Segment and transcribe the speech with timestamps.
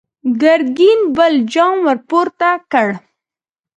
[0.41, 2.87] ګرګين بل جام ور پورته کړ!